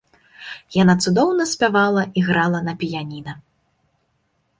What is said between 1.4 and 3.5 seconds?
спявала і грала на піяніна.